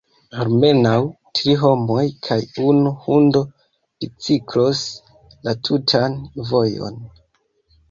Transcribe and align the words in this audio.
Almenaŭ 0.43 0.93
tri 1.39 1.53
homoj 1.63 2.05
kaj 2.29 2.37
unu 2.71 2.95
hundo 3.05 3.43
biciklos 4.07 4.83
la 5.49 5.57
tutan 5.71 6.19
vojon. 6.51 7.01